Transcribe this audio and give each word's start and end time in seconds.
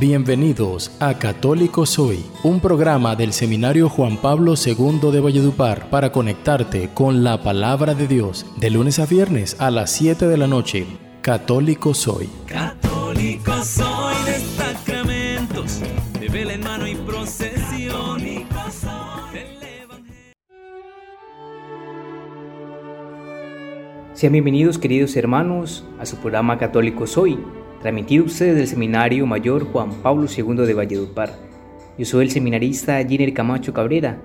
Bienvenidos 0.00 0.92
a 1.00 1.18
Católico 1.18 1.84
Soy, 1.84 2.24
un 2.44 2.60
programa 2.60 3.16
del 3.16 3.32
Seminario 3.32 3.88
Juan 3.88 4.16
Pablo 4.16 4.54
II 4.54 5.10
de 5.10 5.18
Valledupar 5.18 5.90
para 5.90 6.12
conectarte 6.12 6.90
con 6.94 7.24
la 7.24 7.42
palabra 7.42 7.96
de 7.96 8.06
Dios 8.06 8.46
de 8.58 8.70
lunes 8.70 9.00
a 9.00 9.06
viernes 9.06 9.56
a 9.58 9.72
las 9.72 9.90
7 9.90 10.28
de 10.28 10.36
la 10.36 10.46
noche. 10.46 10.86
Católico 11.20 11.94
Soy. 11.94 12.30
Católico 12.46 13.52
soy 13.64 14.14
de 14.24 14.38
sacramentos, 14.38 15.80
de 16.20 16.28
vela 16.28 16.52
en 16.52 16.62
mano 16.62 16.86
y 16.86 16.94
procesión. 16.94 18.18
del 18.22 18.46
Evangelio. 19.82 20.36
Sean 24.14 24.32
bienvenidos 24.32 24.78
queridos 24.78 25.16
hermanos 25.16 25.84
a 25.98 26.06
su 26.06 26.18
programa 26.18 26.56
Católico 26.56 27.08
Soy, 27.08 27.36
transmitido 27.80 28.24
ustedes 28.24 28.56
del 28.56 28.66
Seminario 28.66 29.26
Mayor 29.26 29.64
Juan 29.70 29.90
Pablo 30.02 30.26
II 30.26 30.66
de 30.66 30.74
Valledupar. 30.74 31.30
Yo 31.96 32.04
soy 32.04 32.24
el 32.24 32.30
seminarista 32.30 33.04
Giner 33.04 33.32
Camacho 33.32 33.72
Cabrera, 33.72 34.20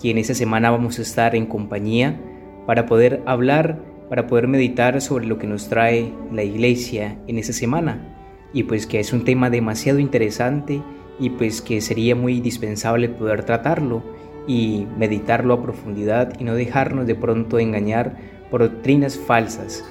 quien 0.00 0.18
esta 0.18 0.34
semana 0.34 0.70
vamos 0.70 0.98
a 0.98 1.02
estar 1.02 1.34
en 1.34 1.46
compañía 1.46 2.20
para 2.66 2.86
poder 2.86 3.22
hablar, 3.26 3.80
para 4.08 4.26
poder 4.26 4.46
meditar 4.46 5.00
sobre 5.00 5.26
lo 5.26 5.38
que 5.38 5.46
nos 5.46 5.68
trae 5.68 6.12
la 6.32 6.44
iglesia 6.44 7.18
en 7.26 7.38
esta 7.38 7.52
semana. 7.52 8.08
Y 8.52 8.64
pues 8.64 8.86
que 8.86 9.00
es 9.00 9.12
un 9.12 9.24
tema 9.24 9.50
demasiado 9.50 9.98
interesante 9.98 10.82
y 11.18 11.30
pues 11.30 11.60
que 11.60 11.80
sería 11.80 12.14
muy 12.14 12.36
indispensable 12.36 13.08
poder 13.08 13.44
tratarlo 13.44 14.02
y 14.46 14.86
meditarlo 14.98 15.54
a 15.54 15.62
profundidad 15.62 16.38
y 16.38 16.44
no 16.44 16.54
dejarnos 16.54 17.06
de 17.06 17.14
pronto 17.14 17.58
engañar 17.58 18.16
por 18.50 18.62
doctrinas 18.62 19.16
falsas. 19.16 19.84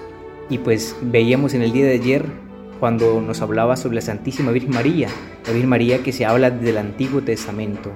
Y 0.49 0.59
pues 0.59 0.95
veíamos 1.01 1.53
en 1.53 1.61
el 1.61 1.71
día 1.71 1.85
de 1.85 1.93
ayer 1.93 2.50
cuando 2.81 3.21
nos 3.21 3.43
hablaba 3.43 3.77
sobre 3.77 3.97
la 3.97 4.01
Santísima 4.01 4.51
Virgen 4.51 4.73
María, 4.73 5.07
la 5.45 5.53
Virgen 5.53 5.69
María 5.69 6.01
que 6.01 6.11
se 6.11 6.25
habla 6.25 6.49
del 6.49 6.79
Antiguo 6.79 7.21
Testamento. 7.21 7.91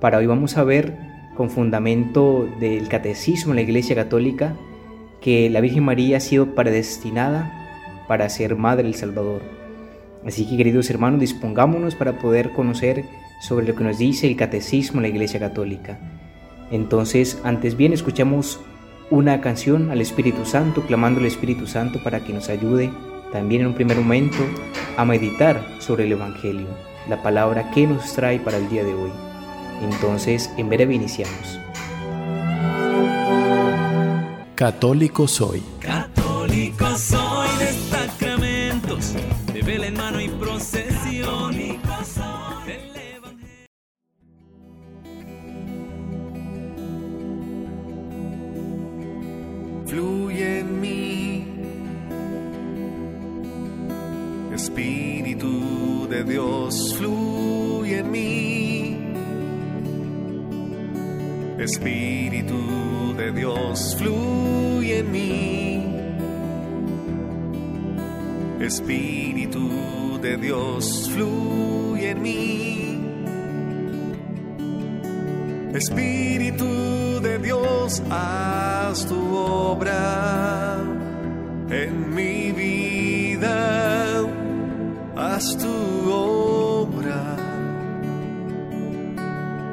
Para 0.00 0.18
hoy 0.18 0.26
vamos 0.26 0.56
a 0.56 0.62
ver 0.62 0.96
con 1.36 1.50
fundamento 1.50 2.48
del 2.60 2.86
catecismo 2.86 3.50
en 3.50 3.56
la 3.56 3.62
Iglesia 3.62 3.96
Católica 3.96 4.54
que 5.20 5.50
la 5.50 5.60
Virgen 5.60 5.82
María 5.82 6.18
ha 6.18 6.20
sido 6.20 6.54
predestinada 6.54 7.52
para 8.06 8.28
ser 8.28 8.54
Madre 8.54 8.84
del 8.84 8.94
Salvador. 8.94 9.42
Así 10.24 10.48
que 10.48 10.56
queridos 10.56 10.88
hermanos, 10.88 11.18
dispongámonos 11.18 11.96
para 11.96 12.20
poder 12.20 12.52
conocer 12.52 13.04
sobre 13.40 13.66
lo 13.66 13.74
que 13.74 13.82
nos 13.82 13.98
dice 13.98 14.28
el 14.28 14.36
catecismo 14.36 15.00
en 15.00 15.02
la 15.02 15.08
Iglesia 15.08 15.40
Católica. 15.40 15.98
Entonces, 16.70 17.40
antes 17.42 17.76
bien, 17.76 17.92
escuchamos 17.92 18.60
una 19.10 19.40
canción 19.40 19.90
al 19.90 20.00
Espíritu 20.00 20.44
Santo, 20.44 20.82
clamando 20.82 21.18
al 21.18 21.26
Espíritu 21.26 21.66
Santo 21.66 22.00
para 22.04 22.20
que 22.20 22.32
nos 22.32 22.48
ayude 22.50 22.92
también 23.32 23.62
en 23.62 23.68
un 23.68 23.74
primer 23.74 23.96
momento 23.96 24.38
a 24.96 25.04
meditar 25.04 25.64
sobre 25.78 26.04
el 26.04 26.12
Evangelio, 26.12 26.66
la 27.08 27.22
palabra 27.22 27.70
que 27.70 27.86
nos 27.86 28.12
trae 28.12 28.38
para 28.38 28.58
el 28.58 28.68
día 28.68 28.84
de 28.84 28.94
hoy. 28.94 29.10
Entonces, 29.82 30.50
en 30.56 30.68
breve 30.68 30.94
iniciamos. 30.94 31.58
Católico 34.54 35.26
Soy. 35.26 35.62
Dios, 56.24 56.94
fluye 56.96 57.98
en 57.98 58.10
mí. 58.10 58.98
Espíritu 61.58 63.14
de 63.16 63.32
Dios, 63.32 63.96
fluye 63.98 64.98
en 64.98 65.12
mí. 65.12 65.84
Espíritu 68.60 70.18
de 70.20 70.36
Dios, 70.36 71.10
fluye 71.12 72.10
en 72.10 72.22
mí. 72.22 72.98
Espíritu 75.74 77.20
de 77.22 77.38
Dios, 77.38 78.02
haz 78.10 79.06
tu 79.06 79.34
obra 79.34 80.78
en 81.70 82.14
mi 82.14 82.52
vida, 82.52 84.20
haz 85.16 85.56
tu 85.56 85.81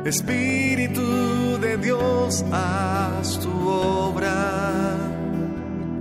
Espíritu 0.10 1.60
de 1.62 1.78
Dios, 1.78 2.44
haz 2.52 3.40
tu 3.40 3.52
obra 3.70 4.98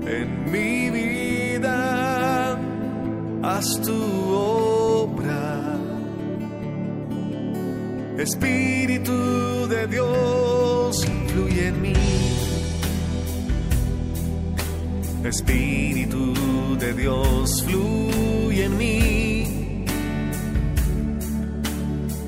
en 0.07 0.51
mi 0.51 0.89
vida, 0.89 2.59
haz 3.43 3.79
tu 3.83 4.01
obra. 4.33 5.79
Espíritu 8.17 9.69
de 9.69 9.87
Dios, 9.89 11.05
fluye 11.27 11.69
en 11.69 11.83
mí. 11.83 11.93
Espíritu 15.23 16.33
de 16.79 16.95
Dios, 16.95 17.63
fluye 17.63 18.65
en 18.65 18.79
mí. 18.79 19.08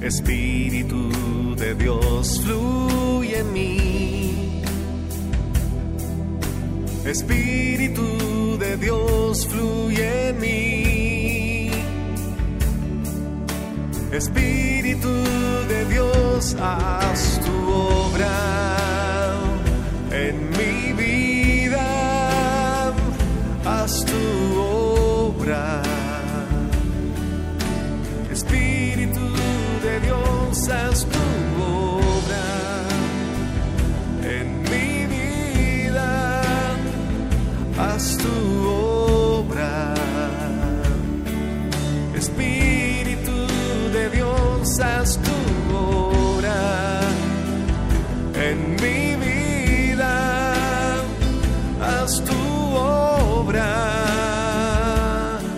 Espíritu 0.03 1.11
de 1.57 1.75
Dios, 1.75 2.41
fluye 2.43 3.39
en 3.39 3.53
mí. 3.53 4.63
Espíritu 7.05 8.59
de 8.59 8.77
Dios, 8.79 9.47
fluye 9.47 10.29
en 10.29 10.41
mí. 10.41 11.71
Espíritu 14.11 15.09
de 15.69 15.85
Dios, 15.87 16.57
haz 16.59 17.41
tu 17.45 17.71
obra 17.71 18.60
Haz 44.83 45.19
tu 45.19 45.37
obra 45.75 47.01
en 48.35 48.77
mi 48.83 49.15
vida, 49.17 50.15
haz 51.83 52.23
tu 52.25 52.41
obra. 52.77 53.73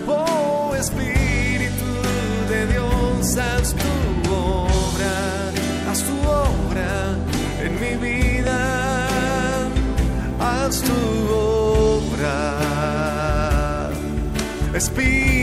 Oh 0.07 0.75
Espíritu 0.75 1.91
de 2.49 2.67
Dios, 2.73 3.37
haz 3.37 3.73
tu 3.73 3.93
obra, 4.29 5.15
haz 5.89 5.99
tu 6.03 6.15
obra 6.27 7.15
en 7.63 7.71
mi 7.81 7.93
vida, 8.05 8.59
haz 10.39 10.81
tu 10.81 10.99
obra. 11.33 12.39
Espíritu 14.73 15.42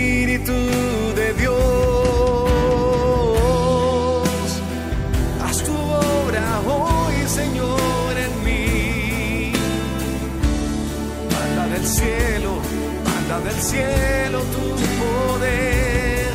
cielo 13.71 14.41
tu 14.55 14.67
poder, 15.03 16.33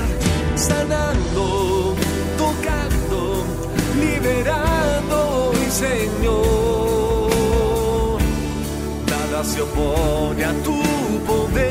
sanando, 0.56 1.96
tocando, 2.38 3.20
liberando 4.00 5.16
hoy, 5.50 5.64
Señor. 5.84 7.30
Nada 9.12 9.44
se 9.44 9.62
opone 9.62 10.46
a 10.46 10.54
tu 10.64 10.80
poder, 11.28 11.65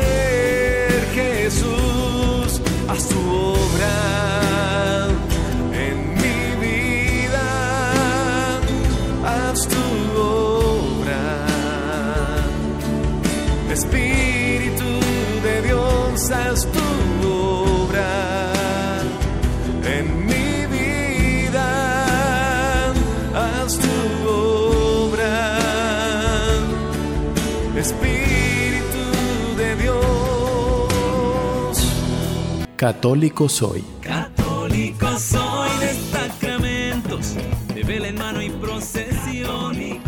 Católico 32.85 33.49
soy. 33.49 33.83
Católico 34.03 35.07
soy 35.17 35.71
de 35.81 35.95
sacramentos, 36.13 37.35
de 37.75 37.83
vela 37.83 38.09
en 38.09 38.17
mano 38.17 38.43
y 38.43 38.51
procesión. 38.51 39.73
del 39.73 40.03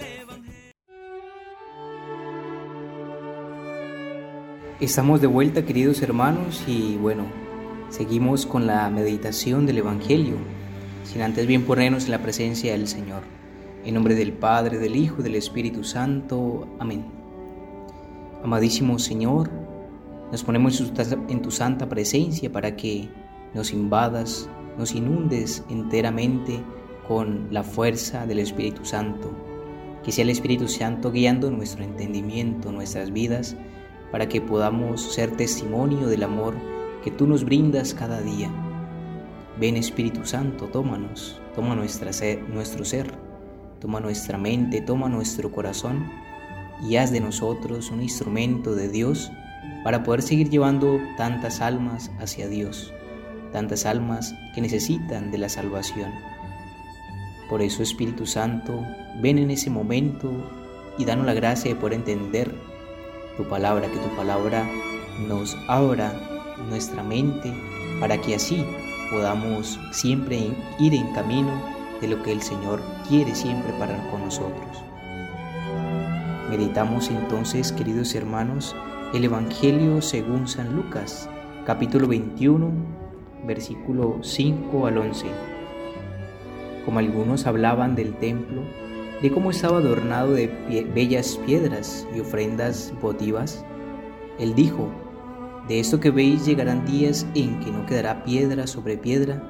Evangelio. 0.00 0.72
Estamos 4.80 5.20
de 5.20 5.26
vuelta 5.26 5.66
queridos 5.66 6.00
hermanos 6.00 6.64
y 6.66 6.96
bueno, 6.96 7.26
seguimos 7.90 8.46
con 8.46 8.66
la 8.66 8.88
meditación 8.88 9.66
del 9.66 9.76
Evangelio, 9.76 10.36
sin 11.04 11.20
antes 11.20 11.46
bien 11.46 11.64
ponernos 11.64 12.06
en 12.06 12.12
la 12.12 12.22
presencia 12.22 12.72
del 12.72 12.88
Señor. 12.88 13.24
En 13.84 13.92
nombre 13.92 14.14
del 14.14 14.32
Padre, 14.32 14.78
del 14.78 14.96
Hijo 14.96 15.16
y 15.18 15.22
del 15.22 15.34
Espíritu 15.34 15.84
Santo. 15.84 16.66
Amén. 16.78 17.04
Amadísimo 18.42 18.98
Señor, 18.98 19.50
nos 20.30 20.44
ponemos 20.44 20.82
en 21.28 21.42
tu 21.42 21.50
santa 21.50 21.88
presencia 21.88 22.52
para 22.52 22.76
que 22.76 23.08
nos 23.54 23.72
invadas, 23.72 24.48
nos 24.76 24.94
inundes 24.94 25.64
enteramente 25.70 26.60
con 27.06 27.48
la 27.50 27.62
fuerza 27.62 28.26
del 28.26 28.40
Espíritu 28.40 28.84
Santo. 28.84 29.30
Que 30.04 30.12
sea 30.12 30.24
el 30.24 30.30
Espíritu 30.30 30.68
Santo 30.68 31.10
guiando 31.10 31.50
nuestro 31.50 31.82
entendimiento, 31.82 32.70
nuestras 32.70 33.10
vidas, 33.10 33.56
para 34.12 34.28
que 34.28 34.40
podamos 34.40 35.02
ser 35.02 35.36
testimonio 35.36 36.06
del 36.06 36.22
amor 36.22 36.54
que 37.02 37.10
tú 37.10 37.26
nos 37.26 37.44
brindas 37.44 37.94
cada 37.94 38.20
día. 38.20 38.50
Ven 39.58 39.76
Espíritu 39.76 40.24
Santo, 40.24 40.66
tómanos, 40.66 41.40
toma 41.54 41.74
nuestra 41.74 42.10
nuestro 42.48 42.84
ser, 42.84 43.12
toma 43.80 44.00
nuestra 44.00 44.38
mente, 44.38 44.80
toma 44.80 45.08
nuestro 45.08 45.50
corazón 45.50 46.06
y 46.88 46.96
haz 46.96 47.10
de 47.10 47.20
nosotros 47.20 47.90
un 47.90 48.02
instrumento 48.02 48.74
de 48.74 48.88
Dios 48.88 49.32
para 49.84 50.02
poder 50.02 50.22
seguir 50.22 50.50
llevando 50.50 51.00
tantas 51.16 51.60
almas 51.60 52.10
hacia 52.20 52.48
Dios, 52.48 52.92
tantas 53.52 53.86
almas 53.86 54.34
que 54.54 54.60
necesitan 54.60 55.30
de 55.30 55.38
la 55.38 55.48
salvación. 55.48 56.12
Por 57.48 57.62
eso 57.62 57.82
Espíritu 57.82 58.26
Santo, 58.26 58.84
ven 59.20 59.38
en 59.38 59.50
ese 59.50 59.70
momento 59.70 60.30
y 60.98 61.04
danos 61.04 61.26
la 61.26 61.34
gracia 61.34 61.72
de 61.72 61.80
poder 61.80 61.94
entender 61.94 62.54
tu 63.36 63.48
palabra, 63.48 63.88
que 63.88 63.98
tu 63.98 64.16
palabra 64.16 64.68
nos 65.26 65.56
abra 65.68 66.12
nuestra 66.68 67.02
mente 67.02 67.52
para 68.00 68.20
que 68.20 68.34
así 68.34 68.64
podamos 69.10 69.78
siempre 69.92 70.50
ir 70.78 70.94
en 70.94 71.12
camino 71.12 71.50
de 72.00 72.08
lo 72.08 72.22
que 72.22 72.32
el 72.32 72.42
Señor 72.42 72.82
quiere 73.08 73.34
siempre 73.34 73.72
para 73.78 73.96
con 74.10 74.24
nosotros. 74.24 74.82
Meditamos 76.50 77.10
entonces, 77.10 77.72
queridos 77.72 78.14
hermanos, 78.14 78.74
el 79.14 79.24
Evangelio 79.24 80.02
según 80.02 80.46
San 80.46 80.76
Lucas, 80.76 81.30
capítulo 81.64 82.06
21, 82.08 82.70
versículo 83.46 84.18
5 84.20 84.86
al 84.86 84.98
11. 84.98 85.26
Como 86.84 86.98
algunos 86.98 87.46
hablaban 87.46 87.94
del 87.94 88.14
templo, 88.18 88.62
de 89.22 89.30
cómo 89.30 89.50
estaba 89.50 89.78
adornado 89.78 90.32
de 90.34 90.48
bellas 90.94 91.40
piedras 91.46 92.06
y 92.14 92.20
ofrendas 92.20 92.92
votivas, 93.00 93.64
él 94.38 94.54
dijo, 94.54 94.90
de 95.68 95.80
esto 95.80 96.00
que 96.00 96.10
veis 96.10 96.44
llegarán 96.44 96.84
días 96.84 97.26
en 97.34 97.60
que 97.60 97.70
no 97.70 97.86
quedará 97.86 98.24
piedra 98.24 98.66
sobre 98.66 98.98
piedra 98.98 99.42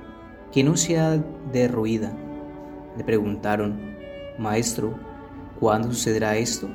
que 0.52 0.62
no 0.62 0.76
sea 0.76 1.22
derruida. 1.52 2.12
Le 2.96 3.02
preguntaron, 3.02 3.96
Maestro, 4.38 4.94
¿cuándo 5.58 5.88
sucederá 5.88 6.36
esto? 6.36 6.68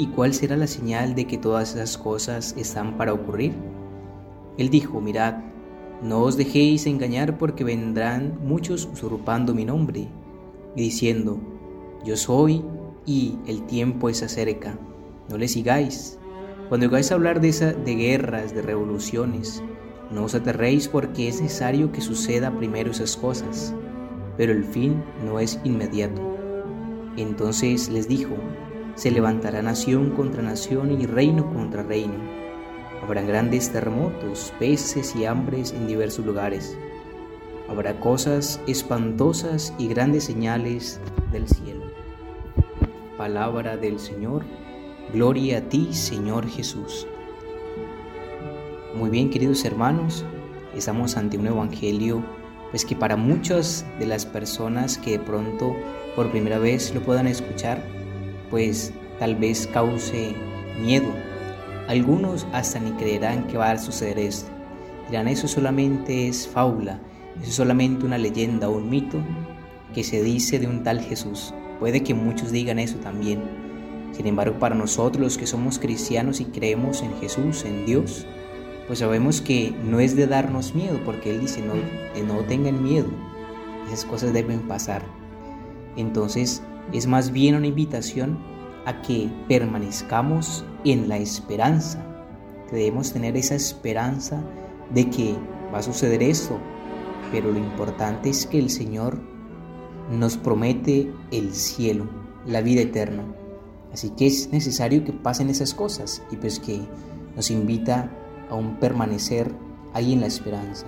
¿Y 0.00 0.06
cuál 0.06 0.32
será 0.32 0.56
la 0.56 0.66
señal 0.66 1.14
de 1.14 1.26
que 1.26 1.36
todas 1.36 1.74
esas 1.74 1.98
cosas 1.98 2.54
están 2.56 2.96
para 2.96 3.12
ocurrir? 3.12 3.52
Él 4.56 4.70
dijo, 4.70 4.98
mirad, 5.02 5.42
no 6.02 6.22
os 6.22 6.38
dejéis 6.38 6.86
engañar 6.86 7.36
porque 7.36 7.64
vendrán 7.64 8.38
muchos 8.42 8.88
usurpando 8.90 9.52
mi 9.52 9.66
nombre 9.66 10.08
y 10.74 10.80
diciendo, 10.80 11.38
yo 12.02 12.16
soy 12.16 12.64
y 13.04 13.36
el 13.46 13.66
tiempo 13.66 14.08
es 14.08 14.22
acerca. 14.22 14.78
No 15.28 15.36
le 15.36 15.48
sigáis. 15.48 16.18
Cuando 16.70 16.86
oigáis 16.86 17.12
hablar 17.12 17.42
de, 17.42 17.50
esa, 17.50 17.74
de 17.74 17.94
guerras, 17.94 18.54
de 18.54 18.62
revoluciones, 18.62 19.62
no 20.10 20.24
os 20.24 20.34
aterréis 20.34 20.88
porque 20.88 21.28
es 21.28 21.42
necesario 21.42 21.92
que 21.92 22.00
suceda 22.00 22.56
primero 22.56 22.92
esas 22.92 23.18
cosas, 23.18 23.74
pero 24.38 24.52
el 24.52 24.64
fin 24.64 25.04
no 25.26 25.40
es 25.40 25.60
inmediato. 25.62 26.22
Entonces 27.18 27.90
les 27.90 28.08
dijo, 28.08 28.34
se 28.94 29.10
levantará 29.10 29.62
nación 29.62 30.10
contra 30.10 30.42
nación 30.42 31.00
y 31.00 31.06
reino 31.06 31.52
contra 31.52 31.82
reino. 31.82 32.14
Habrá 33.02 33.22
grandes 33.22 33.70
terremotos, 33.72 34.52
peces 34.58 35.16
y 35.16 35.24
hambres 35.24 35.72
en 35.72 35.86
diversos 35.86 36.24
lugares. 36.24 36.76
Habrá 37.68 37.98
cosas 38.00 38.60
espantosas 38.66 39.72
y 39.78 39.88
grandes 39.88 40.24
señales 40.24 41.00
del 41.32 41.48
cielo. 41.48 41.86
Palabra 43.16 43.76
del 43.76 43.98
Señor. 43.98 44.44
Gloria 45.12 45.58
a 45.58 45.60
ti, 45.62 45.92
Señor 45.92 46.48
Jesús. 46.48 47.06
Muy 48.94 49.08
bien, 49.08 49.30
queridos 49.30 49.64
hermanos, 49.64 50.24
estamos 50.74 51.16
ante 51.16 51.38
un 51.38 51.46
evangelio 51.46 52.22
pues 52.70 52.84
que 52.84 52.96
para 52.96 53.16
muchas 53.16 53.84
de 53.98 54.06
las 54.06 54.26
personas 54.26 54.98
que 54.98 55.12
de 55.12 55.18
pronto 55.18 55.74
por 56.14 56.30
primera 56.30 56.58
vez 56.58 56.94
lo 56.94 57.00
puedan 57.00 57.26
escuchar, 57.26 57.82
pues 58.50 58.92
tal 59.18 59.36
vez 59.36 59.66
cause 59.66 60.34
miedo. 60.80 61.08
Algunos 61.88 62.46
hasta 62.52 62.78
ni 62.78 62.92
creerán 62.92 63.46
que 63.46 63.56
va 63.56 63.70
a 63.70 63.78
suceder 63.78 64.18
esto. 64.18 64.50
Dirán, 65.08 65.28
eso 65.28 65.48
solamente 65.48 66.28
es 66.28 66.46
fábula, 66.46 67.00
eso 67.40 67.48
es 67.48 67.54
solamente 67.54 68.06
una 68.06 68.18
leyenda 68.18 68.68
o 68.68 68.76
un 68.76 68.90
mito 68.90 69.18
que 69.94 70.04
se 70.04 70.22
dice 70.22 70.58
de 70.58 70.66
un 70.66 70.84
tal 70.84 71.00
Jesús. 71.00 71.52
Puede 71.80 72.02
que 72.02 72.14
muchos 72.14 72.52
digan 72.52 72.78
eso 72.78 72.98
también. 72.98 73.42
Sin 74.12 74.26
embargo, 74.26 74.58
para 74.58 74.74
nosotros 74.74 75.22
los 75.22 75.38
que 75.38 75.46
somos 75.46 75.78
cristianos 75.78 76.40
y 76.40 76.44
creemos 76.44 77.02
en 77.02 77.16
Jesús, 77.18 77.64
en 77.64 77.86
Dios, 77.86 78.26
pues 78.86 78.98
sabemos 78.98 79.40
que 79.40 79.72
no 79.84 80.00
es 80.00 80.16
de 80.16 80.26
darnos 80.26 80.74
miedo, 80.74 81.00
porque 81.04 81.30
Él 81.30 81.40
dice, 81.40 81.62
no, 81.62 81.74
no 82.26 82.40
tengan 82.42 82.82
miedo, 82.82 83.08
esas 83.86 84.04
cosas 84.04 84.32
deben 84.32 84.60
pasar. 84.62 85.02
Entonces, 85.96 86.62
es 86.92 87.06
más 87.06 87.30
bien 87.30 87.54
una 87.54 87.66
invitación 87.66 88.38
a 88.86 89.02
que 89.02 89.30
permanezcamos 89.48 90.64
en 90.84 91.08
la 91.08 91.18
esperanza, 91.18 92.04
que 92.68 92.76
debemos 92.76 93.12
tener 93.12 93.36
esa 93.36 93.54
esperanza 93.54 94.42
de 94.92 95.08
que 95.10 95.36
va 95.72 95.78
a 95.78 95.82
suceder 95.82 96.22
esto, 96.22 96.58
pero 97.30 97.52
lo 97.52 97.58
importante 97.58 98.30
es 98.30 98.46
que 98.46 98.58
el 98.58 98.70
Señor 98.70 99.20
nos 100.10 100.36
promete 100.36 101.12
el 101.30 101.54
cielo, 101.54 102.08
la 102.46 102.60
vida 102.60 102.82
eterna. 102.82 103.24
Así 103.92 104.10
que 104.10 104.26
es 104.26 104.50
necesario 104.50 105.04
que 105.04 105.12
pasen 105.12 105.50
esas 105.50 105.74
cosas 105.74 106.22
y 106.30 106.36
pues 106.36 106.58
que 106.58 106.80
nos 107.36 107.50
invita 107.50 108.10
a 108.48 108.54
un 108.54 108.76
permanecer 108.76 109.52
ahí 109.94 110.12
en 110.12 110.20
la 110.20 110.26
esperanza. 110.26 110.86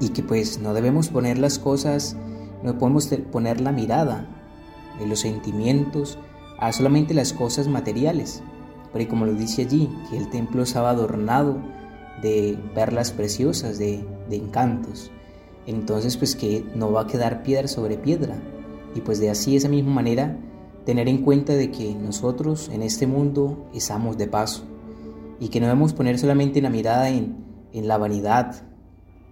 Y 0.00 0.10
que 0.10 0.22
pues 0.22 0.58
no 0.58 0.74
debemos 0.74 1.08
poner 1.08 1.38
las 1.38 1.58
cosas, 1.58 2.16
no 2.62 2.78
podemos 2.78 3.06
poner 3.30 3.60
la 3.60 3.72
mirada 3.72 4.43
de 4.98 5.06
los 5.06 5.20
sentimientos 5.20 6.18
a 6.58 6.72
solamente 6.72 7.14
las 7.14 7.32
cosas 7.32 7.68
materiales. 7.68 8.42
Pero 8.92 9.08
como 9.08 9.26
lo 9.26 9.34
dice 9.34 9.62
allí, 9.62 9.90
que 10.08 10.16
el 10.16 10.30
templo 10.30 10.62
estaba 10.62 10.90
adornado 10.90 11.56
de 12.22 12.58
perlas 12.74 13.10
preciosas, 13.10 13.78
de, 13.78 14.04
de 14.28 14.36
encantos. 14.36 15.10
Entonces 15.66 16.16
pues 16.16 16.36
que 16.36 16.64
no 16.74 16.92
va 16.92 17.02
a 17.02 17.06
quedar 17.06 17.42
piedra 17.42 17.68
sobre 17.68 17.96
piedra. 17.96 18.36
Y 18.94 19.00
pues 19.00 19.18
de 19.18 19.30
así, 19.30 19.56
esa 19.56 19.68
misma 19.68 19.92
manera, 19.92 20.38
tener 20.84 21.08
en 21.08 21.22
cuenta 21.22 21.54
de 21.54 21.70
que 21.70 21.94
nosotros 21.94 22.68
en 22.68 22.82
este 22.82 23.06
mundo 23.06 23.68
estamos 23.74 24.16
de 24.18 24.28
paso 24.28 24.64
y 25.40 25.48
que 25.48 25.60
no 25.60 25.66
debemos 25.66 25.92
poner 25.92 26.18
solamente 26.18 26.60
la 26.60 26.70
mirada 26.70 27.08
en, 27.08 27.44
en 27.72 27.88
la 27.88 27.98
vanidad, 27.98 28.62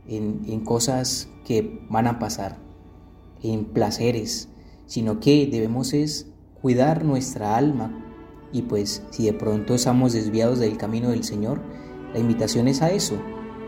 en, 0.09 0.43
en, 0.49 0.65
cosas 0.65 1.29
que 1.45 1.81
van 1.89 2.07
a 2.07 2.19
pasar, 2.19 2.59
en 3.43 3.67
placeres, 3.67 4.49
sino 4.93 5.21
que 5.21 5.47
debemos 5.47 5.95
es 5.95 6.27
cuidar 6.61 7.03
nuestra 7.03 7.57
alma 7.57 7.99
y 8.53 8.61
pues 8.61 9.03
si 9.09 9.25
de 9.25 9.33
pronto 9.33 9.75
estamos 9.75 10.13
desviados 10.13 10.59
del 10.59 10.77
camino 10.77 11.09
del 11.09 11.25
Señor, 11.25 11.63
la 12.13 12.21
invitación 12.21 12.69
es 12.69 12.83
a 12.83 12.91
eso, 12.91 13.15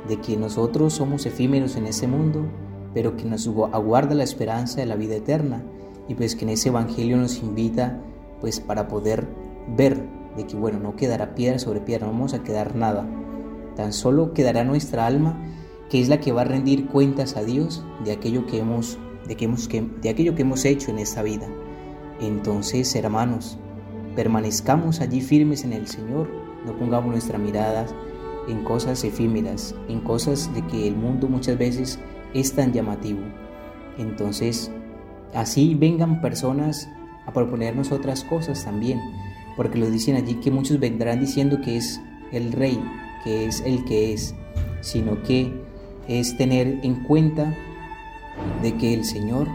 de 0.07 0.21
que 0.21 0.37
nosotros 0.37 0.93
somos 0.93 1.25
efímeros 1.25 1.76
en 1.76 1.87
este 1.87 2.07
mundo, 2.07 2.47
pero 2.93 3.16
que 3.16 3.25
nos 3.25 3.49
aguarda 3.73 4.14
la 4.14 4.23
esperanza 4.23 4.81
de 4.81 4.87
la 4.87 4.97
vida 4.97 5.14
eterna 5.14 5.64
y 6.09 6.14
pues 6.14 6.37
que 6.37 6.45
en 6.45 6.50
ese 6.50 6.69
evangelio 6.69 7.16
nos 7.16 7.38
invita 7.38 8.02
pues 8.43 8.61
para 8.61 8.87
poder 8.87 9.26
ver 9.78 10.07
de 10.37 10.47
que 10.47 10.57
bueno, 10.57 10.78
no 10.78 10.95
quedará 10.95 11.35
piedra 11.35 11.59
sobre 11.59 11.81
piedra, 11.81 12.07
no 12.07 12.12
vamos 12.12 12.35
a 12.35 12.43
quedar 12.43 12.76
nada. 12.76 13.09
Tan 13.76 13.95
solo 13.95 14.35
quedará 14.35 14.62
nuestra 14.62 15.07
alma, 15.07 15.43
que 15.88 16.02
es 16.02 16.11
la 16.11 16.21
que 16.21 16.33
va 16.33 16.43
a 16.43 16.45
rendir 16.45 16.87
cuentas 16.87 17.38
a 17.38 17.45
Dios 17.45 17.83
de 18.04 18.12
aquello 18.12 18.45
que 18.45 18.59
hemos 18.59 18.99
de, 19.26 19.37
que 19.37 19.45
hemos, 19.47 19.69
de 19.69 20.09
aquello 20.09 20.35
que 20.35 20.43
hemos 20.43 20.64
hecho 20.64 20.90
en 20.90 20.99
esta 20.99 21.23
vida. 21.23 21.47
Entonces, 22.21 22.95
hermanos, 22.95 23.59
permanezcamos 24.14 25.00
allí 25.00 25.21
firmes 25.21 25.64
en 25.64 25.73
el 25.73 25.87
Señor, 25.87 26.28
no 26.64 26.76
pongamos 26.78 27.11
nuestra 27.11 27.38
mirada 27.38 27.87
en 28.49 28.62
cosas 28.64 29.04
efímeras, 29.04 29.75
en 29.88 30.00
cosas 30.00 30.52
de 30.54 30.62
que 30.66 30.87
el 30.87 30.97
mundo 30.97 31.28
muchas 31.28 31.59
veces 31.59 31.99
es 32.35 32.52
tan 32.52 32.73
llamativo. 32.73 33.21
Entonces, 33.99 34.71
así 35.35 35.75
vengan 35.75 36.21
personas 36.21 36.88
a 37.26 37.33
proponernos 37.33 37.93
otras 37.93 38.25
cosas 38.25 38.64
también, 38.64 39.00
porque 39.57 39.78
lo 39.78 39.90
dicen 39.90 40.16
allí 40.16 40.35
que 40.35 40.50
muchos 40.50 40.78
vendrán 40.78 41.21
diciendo 41.21 41.61
que 41.62 41.76
es 41.76 42.00
el 42.33 42.52
rey, 42.52 42.83
que 43.23 43.47
es 43.47 43.62
el 43.64 43.85
que 43.85 44.12
es, 44.12 44.35
sino 44.81 45.23
que 45.23 45.52
es 46.09 46.37
tener 46.37 46.81
en 46.83 47.02
cuenta 47.04 47.57
de 48.62 48.75
que 48.75 48.95
el 48.95 49.05
Señor, 49.05 49.49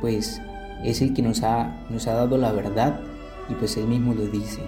pues, 0.00 0.40
es 0.84 1.00
el 1.00 1.14
que 1.14 1.22
nos 1.22 1.42
ha, 1.42 1.86
nos 1.90 2.06
ha 2.06 2.14
dado 2.14 2.36
la 2.36 2.52
verdad 2.52 3.00
y 3.48 3.54
pues 3.54 3.76
Él 3.76 3.86
mismo 3.86 4.14
lo 4.14 4.26
dice. 4.26 4.60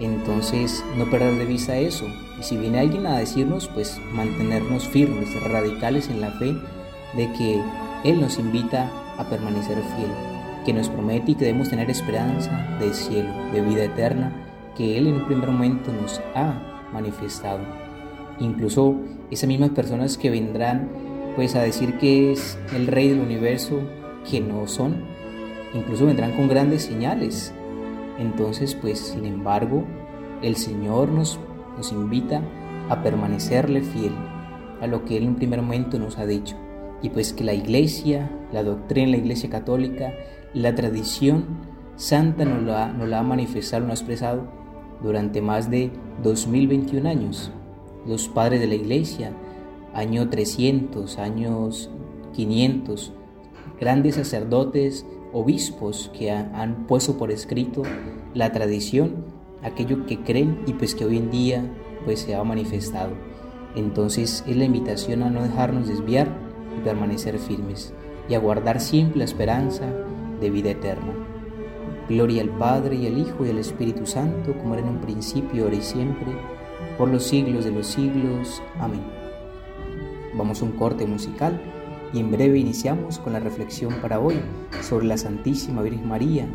Entonces, 0.00 0.84
no 0.96 1.10
perder 1.10 1.36
de 1.36 1.44
vista 1.44 1.76
eso. 1.76 2.06
Y 2.38 2.42
si 2.42 2.56
viene 2.56 2.80
alguien 2.80 3.06
a 3.06 3.18
decirnos, 3.18 3.68
pues 3.68 4.00
mantenernos 4.12 4.86
firmes, 4.86 5.28
radicales 5.42 6.08
en 6.08 6.20
la 6.20 6.30
fe 6.32 6.54
de 7.16 7.32
que 7.32 7.60
Él 8.04 8.20
nos 8.20 8.38
invita 8.38 8.90
a 9.16 9.24
permanecer 9.24 9.76
fiel, 9.96 10.10
que 10.64 10.72
nos 10.72 10.88
promete 10.88 11.32
y 11.32 11.34
que 11.34 11.46
debemos 11.46 11.70
tener 11.70 11.90
esperanza 11.90 12.76
de 12.78 12.92
cielo, 12.92 13.30
de 13.52 13.60
vida 13.60 13.84
eterna, 13.84 14.32
que 14.76 14.96
Él 14.96 15.08
en 15.08 15.14
un 15.14 15.26
primer 15.26 15.50
momento 15.50 15.92
nos 15.92 16.20
ha 16.36 16.88
manifestado. 16.92 17.60
Incluso 18.38 18.94
esas 19.32 19.48
mismas 19.48 19.70
personas 19.70 20.16
que 20.16 20.30
vendrán 20.30 20.88
pues 21.38 21.54
a 21.54 21.62
decir 21.62 21.98
que 21.98 22.32
es 22.32 22.58
el 22.74 22.88
rey 22.88 23.10
del 23.10 23.20
universo, 23.20 23.78
que 24.28 24.40
no 24.40 24.66
son, 24.66 25.04
incluso 25.72 26.04
vendrán 26.04 26.32
con 26.32 26.48
grandes 26.48 26.82
señales, 26.82 27.54
entonces, 28.18 28.74
pues, 28.74 28.98
sin 28.98 29.24
embargo, 29.24 29.84
el 30.42 30.56
Señor 30.56 31.10
nos, 31.10 31.38
nos 31.76 31.92
invita 31.92 32.42
a 32.88 33.04
permanecerle 33.04 33.82
fiel 33.82 34.10
a 34.80 34.88
lo 34.88 35.04
que 35.04 35.16
Él 35.16 35.22
en 35.22 35.36
primer 35.36 35.62
momento 35.62 35.96
nos 36.00 36.18
ha 36.18 36.26
dicho. 36.26 36.56
Y 37.02 37.10
pues 37.10 37.32
que 37.32 37.44
la 37.44 37.54
iglesia, 37.54 38.28
la 38.52 38.64
doctrina, 38.64 39.12
la 39.12 39.18
iglesia 39.18 39.48
católica, 39.48 40.12
la 40.54 40.74
tradición 40.74 41.44
santa 41.94 42.46
nos 42.46 42.64
la, 42.64 42.92
nos 42.92 43.08
la 43.08 43.20
ha 43.20 43.22
manifestado, 43.22 43.84
nos 43.84 43.90
ha 43.90 44.02
expresado 44.02 44.42
durante 45.04 45.40
más 45.40 45.70
de 45.70 45.92
2021 46.20 47.08
años. 47.08 47.52
Los 48.08 48.26
padres 48.26 48.58
de 48.58 48.66
la 48.66 48.74
iglesia, 48.74 49.30
año 49.98 50.28
300, 50.28 51.18
años 51.18 51.90
500, 52.34 53.12
grandes 53.80 54.14
sacerdotes 54.14 55.04
obispos 55.32 56.10
que 56.16 56.30
han 56.30 56.86
puesto 56.86 57.18
por 57.18 57.32
escrito 57.32 57.82
la 58.32 58.52
tradición, 58.52 59.24
aquello 59.62 60.06
que 60.06 60.20
creen 60.20 60.62
y 60.66 60.74
pues 60.74 60.94
que 60.94 61.04
hoy 61.04 61.16
en 61.16 61.30
día 61.30 61.64
pues 62.04 62.20
se 62.20 62.34
ha 62.34 62.44
manifestado. 62.44 63.10
Entonces 63.74 64.44
es 64.46 64.56
la 64.56 64.64
invitación 64.64 65.24
a 65.24 65.30
no 65.30 65.42
dejarnos 65.42 65.88
desviar 65.88 66.28
y 66.76 66.80
permanecer 66.84 67.38
firmes 67.38 67.92
y 68.28 68.34
a 68.34 68.38
guardar 68.38 68.80
siempre 68.80 69.18
la 69.18 69.24
esperanza 69.24 69.86
de 70.40 70.50
vida 70.50 70.70
eterna. 70.70 71.12
Gloria 72.08 72.42
al 72.42 72.50
Padre 72.50 72.96
y 72.96 73.06
al 73.06 73.18
Hijo 73.18 73.44
y 73.44 73.50
al 73.50 73.58
Espíritu 73.58 74.06
Santo, 74.06 74.54
como 74.54 74.74
era 74.74 74.82
en 74.82 74.90
un 74.90 75.00
principio, 75.00 75.64
ahora 75.64 75.76
y 75.76 75.82
siempre, 75.82 76.28
por 76.96 77.08
los 77.08 77.24
siglos 77.24 77.64
de 77.64 77.72
los 77.72 77.86
siglos. 77.86 78.62
Amén. 78.78 79.17
Vamos 80.34 80.62
a 80.62 80.64
un 80.64 80.72
corte 80.72 81.06
musical 81.06 81.60
y 82.12 82.20
en 82.20 82.30
breve 82.30 82.58
iniciamos 82.58 83.18
con 83.18 83.32
la 83.32 83.40
reflexión 83.40 84.00
para 84.00 84.20
hoy 84.20 84.40
sobre 84.82 85.06
la 85.06 85.18
Santísima 85.18 85.82
Virgen 85.82 86.08
María, 86.08 86.46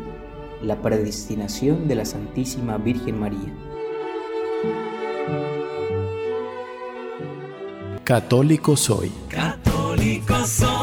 la 0.62 0.80
predestinación 0.80 1.88
de 1.88 1.94
la 1.94 2.04
Santísima 2.04 2.76
Virgen 2.78 3.18
María. 3.18 3.52
Católico 8.04 8.76
soy. 8.76 9.10
Católico 9.28 10.34
soy 10.44 10.73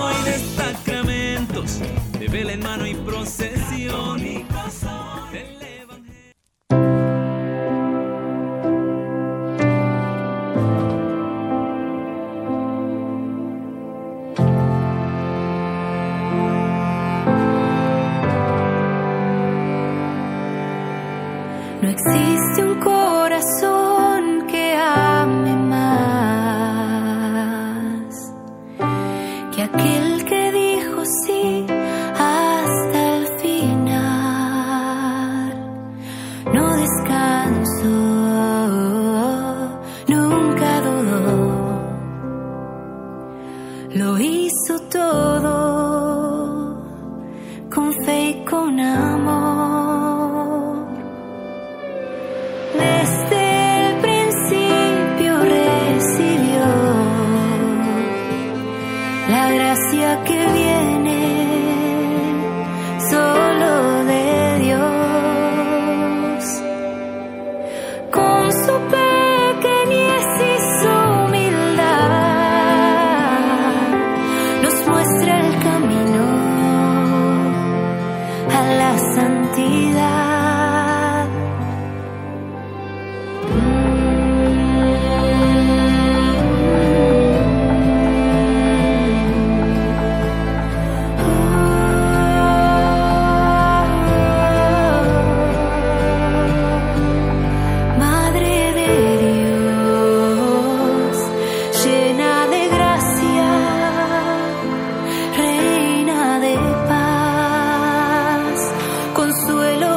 duelo. 109.52 109.91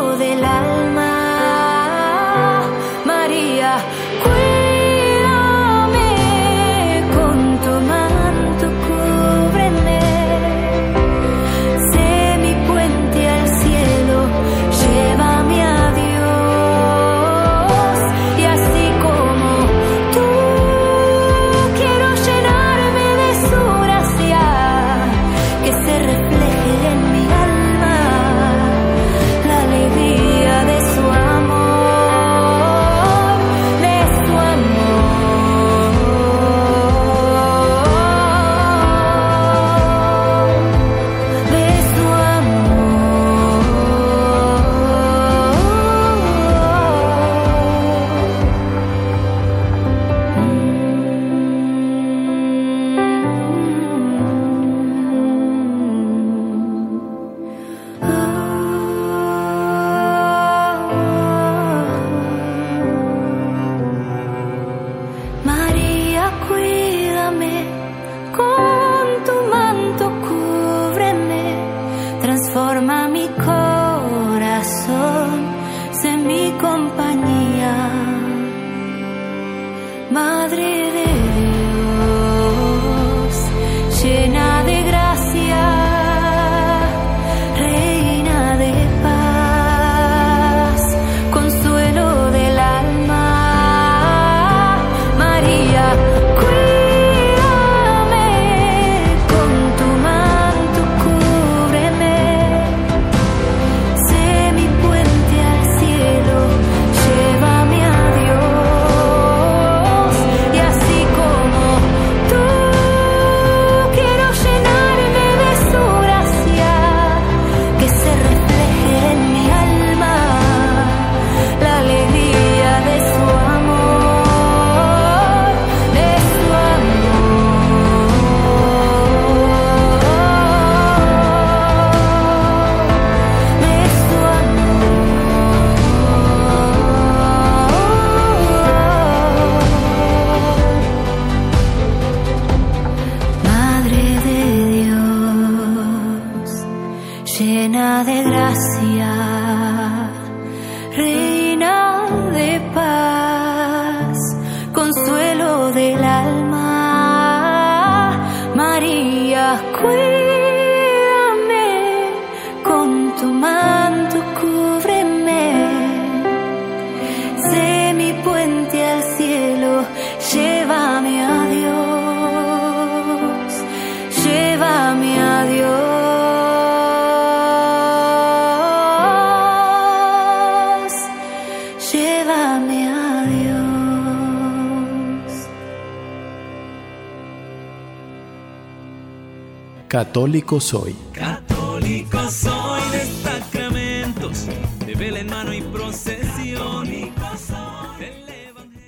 Católico 190.04 190.60
soy. 190.60 190.94
Católico 191.12 192.18
soy 192.28 192.82
de 192.92 193.06
sacramentos, 193.22 194.46
de 194.84 194.94
vela 194.94 195.20
en 195.20 195.28
mano 195.28 195.54
y 195.54 195.62
procesión. 195.62 196.84
del 196.84 198.28
Evangelio. 198.28 198.84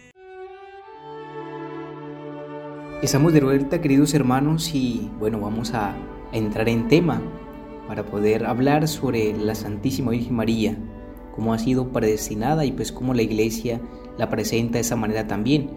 Estamos 3.02 3.32
de 3.32 3.40
vuelta, 3.40 3.80
queridos 3.80 4.12
hermanos, 4.12 4.74
y 4.74 5.10
bueno, 5.18 5.40
vamos 5.40 5.72
a 5.72 5.96
entrar 6.32 6.68
en 6.68 6.86
tema 6.86 7.22
para 7.88 8.04
poder 8.04 8.44
hablar 8.44 8.86
sobre 8.86 9.32
la 9.32 9.54
Santísima 9.54 10.10
Virgen 10.10 10.36
María, 10.36 10.76
cómo 11.34 11.54
ha 11.54 11.58
sido 11.58 11.92
predestinada 11.92 12.66
y 12.66 12.72
pues 12.72 12.92
cómo 12.92 13.14
la 13.14 13.22
Iglesia 13.22 13.80
la 14.18 14.28
presenta 14.28 14.74
de 14.74 14.80
esa 14.80 14.96
manera 14.96 15.26
también. 15.26 15.70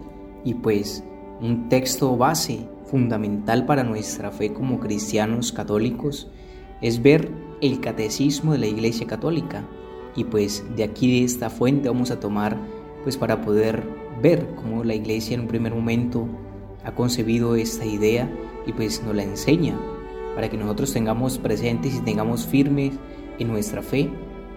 Y 0.43 0.55
pues 0.55 1.01
un 1.39 1.69
texto 1.69 2.17
base 2.17 2.67
fundamental 2.89 3.65
para 3.65 3.83
nuestra 3.83 4.31
fe 4.31 4.53
como 4.53 4.79
cristianos 4.79 5.51
católicos 5.51 6.27
es 6.81 7.01
ver 7.01 7.29
el 7.61 7.79
catecismo 7.79 8.53
de 8.53 8.59
la 8.59 8.67
Iglesia 8.67 9.07
Católica. 9.07 9.65
Y 10.15 10.23
pues 10.23 10.63
de 10.75 10.83
aquí 10.83 11.19
de 11.19 11.25
esta 11.25 11.49
fuente 11.49 11.89
vamos 11.89 12.11
a 12.11 12.19
tomar 12.19 12.57
pues 13.03 13.17
para 13.17 13.41
poder 13.41 13.83
ver 14.21 14.47
cómo 14.55 14.83
la 14.83 14.95
Iglesia 14.95 15.35
en 15.35 15.41
un 15.41 15.47
primer 15.47 15.73
momento 15.73 16.27
ha 16.83 16.93
concebido 16.93 17.55
esta 17.55 17.85
idea 17.85 18.29
y 18.65 18.73
pues 18.73 19.03
nos 19.03 19.15
la 19.15 19.23
enseña 19.23 19.77
para 20.35 20.49
que 20.49 20.57
nosotros 20.57 20.93
tengamos 20.93 21.37
presentes 21.37 21.95
y 21.95 22.01
tengamos 22.01 22.45
firmes 22.45 22.93
en 23.39 23.47
nuestra 23.47 23.81
fe 23.81 24.09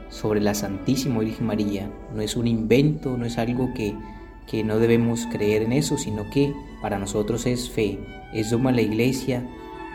sobre 0.08 0.40
la 0.40 0.54
Santísima 0.54 1.20
Virgen 1.20 1.46
María. 1.46 1.90
No 2.14 2.22
es 2.22 2.36
un 2.36 2.46
invento, 2.46 3.16
no 3.16 3.24
es 3.26 3.38
algo 3.38 3.72
que, 3.74 3.94
que 4.46 4.64
no 4.64 4.78
debemos 4.78 5.26
creer 5.26 5.62
en 5.62 5.72
eso, 5.72 5.96
sino 5.96 6.28
que 6.30 6.52
para 6.80 6.98
nosotros 6.98 7.46
es 7.46 7.70
fe. 7.70 7.98
Es 8.32 8.50
dogma 8.50 8.70
de 8.70 8.76
la 8.76 8.82
Iglesia 8.82 9.46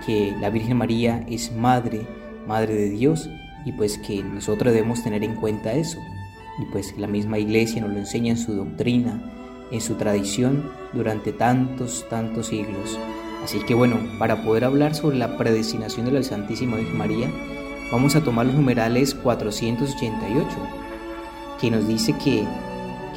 que 0.06 0.34
la 0.40 0.50
Virgen 0.50 0.78
María 0.78 1.26
es 1.28 1.52
madre, 1.52 2.08
madre 2.48 2.76
de 2.76 2.90
Dios 2.90 3.30
y 3.66 3.72
pues 3.74 3.98
que 3.98 4.24
nosotros 4.24 4.74
debemos 4.74 5.04
tener 5.04 5.24
en 5.24 5.36
cuenta 5.36 5.74
eso. 5.74 6.00
Y 6.60 6.66
pues 6.72 6.98
la 6.98 7.08
misma 7.08 7.38
Iglesia 7.38 7.82
nos 7.82 7.92
lo 7.92 7.98
enseña 7.98 8.32
en 8.32 8.38
su 8.38 8.54
doctrina, 8.54 9.22
en 9.72 9.82
su 9.82 9.96
tradición 9.96 10.72
durante 10.94 11.34
tantos, 11.34 12.06
tantos 12.10 12.48
siglos. 12.48 12.98
Así 13.44 13.60
que 13.60 13.74
bueno, 13.74 13.98
para 14.18 14.44
poder 14.44 14.64
hablar 14.64 14.96
sobre 14.96 15.18
la 15.18 15.38
predestinación 15.38 16.06
de 16.06 16.14
la 16.14 16.24
Santísima 16.24 16.78
Virgen 16.78 16.98
María, 16.98 17.30
vamos 17.92 18.16
a 18.16 18.24
tomar 18.24 18.46
los 18.46 18.56
numerales 18.56 19.14
488, 19.14 20.48
que 21.60 21.72
nos 21.72 21.88
dice 21.88 22.14
que, 22.24 22.46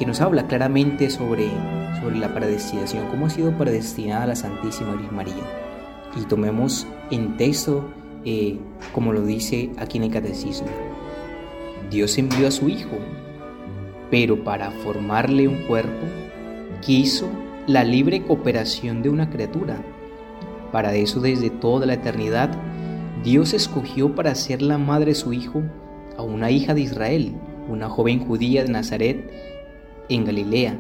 que 0.01 0.07
nos 0.07 0.23
habla 0.23 0.47
claramente 0.47 1.11
sobre, 1.11 1.51
sobre 2.01 2.17
la 2.17 2.33
predestinación, 2.33 3.07
cómo 3.09 3.27
ha 3.27 3.31
sido 3.31 3.53
predestinada 3.59 4.29
la 4.29 4.35
Santísima 4.35 4.95
Virgen 4.95 5.15
María. 5.15 5.45
Y 6.19 6.25
tomemos 6.25 6.87
en 7.11 7.37
texto, 7.37 7.85
eh, 8.25 8.59
como 8.95 9.13
lo 9.13 9.27
dice 9.27 9.71
aquí 9.77 9.99
en 9.99 10.05
el 10.05 10.11
Catecismo. 10.11 10.69
Dios 11.91 12.17
envió 12.17 12.49
a 12.49 12.51
su 12.51 12.71
Hijo, 12.71 12.97
pero 14.11 14.43
para 14.43 14.71
formarle 14.71 15.47
un 15.47 15.67
cuerpo, 15.67 16.07
quiso 16.81 17.29
la 17.67 17.85
libre 17.85 18.23
cooperación 18.23 19.03
de 19.03 19.11
una 19.11 19.29
criatura. 19.29 19.83
Para 20.73 20.95
eso 20.95 21.21
desde 21.21 21.51
toda 21.51 21.85
la 21.85 21.93
eternidad, 21.93 22.49
Dios 23.23 23.53
escogió 23.53 24.15
para 24.15 24.35
ser 24.35 24.63
la 24.63 24.79
madre 24.79 25.11
de 25.11 25.17
su 25.17 25.35
Hijo 25.35 25.63
a 26.17 26.23
una 26.23 26.51
hija 26.51 26.73
de 26.73 26.81
Israel, 26.81 27.35
una 27.69 27.91
joven 27.91 28.27
judía 28.27 28.65
de 28.65 28.71
Nazaret 28.71 29.51
en 30.11 30.25
Galilea, 30.25 30.79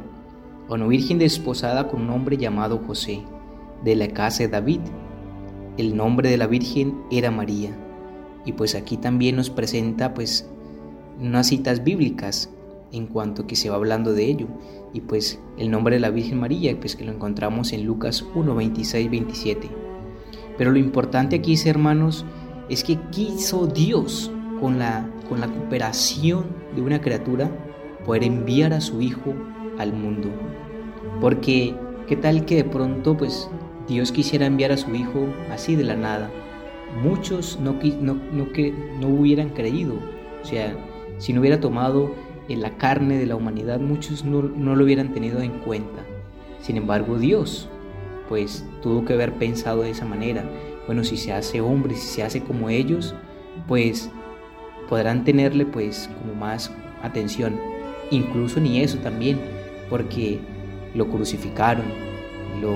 una 0.68 0.86
virgen 0.86 1.18
desposada 1.18 1.88
con 1.88 2.02
un 2.02 2.10
hombre 2.10 2.36
llamado 2.36 2.78
José, 2.86 3.22
de 3.84 3.96
la 3.96 4.08
casa 4.08 4.42
de 4.42 4.48
David. 4.48 4.80
El 5.78 5.96
nombre 5.96 6.28
de 6.28 6.36
la 6.36 6.46
virgen 6.46 7.00
era 7.10 7.30
María. 7.30 7.70
Y 8.44 8.52
pues 8.52 8.74
aquí 8.74 8.96
también 8.96 9.36
nos 9.36 9.50
presenta 9.50 10.14
pues 10.14 10.48
unas 11.20 11.46
citas 11.46 11.84
bíblicas 11.84 12.50
en 12.92 13.06
cuanto 13.06 13.46
que 13.46 13.56
se 13.56 13.70
va 13.70 13.76
hablando 13.76 14.12
de 14.12 14.26
ello. 14.26 14.48
Y 14.92 15.00
pues 15.02 15.40
el 15.58 15.70
nombre 15.70 15.96
de 15.96 16.00
la 16.00 16.10
Virgen 16.10 16.40
María, 16.40 16.78
pues 16.78 16.96
que 16.96 17.04
lo 17.04 17.12
encontramos 17.12 17.72
en 17.72 17.84
Lucas 17.84 18.24
1, 18.34 18.54
26, 18.54 19.10
27. 19.10 19.70
Pero 20.58 20.72
lo 20.72 20.78
importante 20.78 21.36
aquí, 21.36 21.54
hermanos, 21.64 22.24
es 22.68 22.82
que 22.82 22.98
quiso 23.10 23.66
Dios 23.66 24.32
con 24.60 24.78
la, 24.78 25.08
con 25.28 25.40
la 25.40 25.46
cooperación 25.46 26.46
de 26.74 26.82
una 26.82 27.00
criatura 27.00 27.50
poder 28.04 28.24
enviar 28.24 28.72
a 28.72 28.80
su 28.80 29.00
Hijo 29.00 29.34
al 29.78 29.92
mundo. 29.92 30.30
Porque, 31.20 31.74
¿qué 32.06 32.16
tal 32.16 32.44
que 32.44 32.56
de 32.56 32.64
pronto, 32.64 33.16
pues, 33.16 33.50
Dios 33.88 34.12
quisiera 34.12 34.46
enviar 34.46 34.72
a 34.72 34.76
su 34.76 34.94
Hijo 34.94 35.26
así 35.50 35.76
de 35.76 35.84
la 35.84 35.96
nada? 35.96 36.30
Muchos 37.02 37.58
no, 37.60 37.76
no, 38.00 38.18
no 38.32 38.52
que, 38.52 38.74
no 39.00 39.08
hubieran 39.08 39.50
creído. 39.50 39.94
O 40.42 40.44
sea, 40.44 40.74
si 41.18 41.32
no 41.32 41.40
hubiera 41.40 41.60
tomado 41.60 42.14
en 42.48 42.62
la 42.62 42.76
carne 42.76 43.18
de 43.18 43.26
la 43.26 43.36
humanidad, 43.36 43.80
muchos 43.80 44.24
no, 44.24 44.42
no 44.42 44.74
lo 44.74 44.84
hubieran 44.84 45.12
tenido 45.12 45.40
en 45.40 45.60
cuenta. 45.60 46.02
Sin 46.60 46.76
embargo, 46.76 47.18
Dios, 47.18 47.68
pues 48.28 48.64
tuvo 48.82 49.04
que 49.04 49.12
haber 49.12 49.34
pensado 49.34 49.82
de 49.82 49.90
esa 49.90 50.04
manera. 50.04 50.44
Bueno, 50.86 51.04
si 51.04 51.16
se 51.16 51.32
hace 51.32 51.60
hombre, 51.60 51.94
si 51.94 52.08
se 52.08 52.22
hace 52.22 52.42
como 52.42 52.70
ellos, 52.70 53.14
pues 53.68 54.10
podrán 54.88 55.24
tenerle 55.24 55.66
pues 55.66 56.10
como 56.20 56.34
más 56.34 56.72
atención. 57.02 57.69
Incluso 58.10 58.60
ni 58.60 58.80
eso 58.80 58.98
también, 58.98 59.38
porque 59.88 60.40
lo 60.94 61.08
crucificaron, 61.08 61.84
lo, 62.60 62.72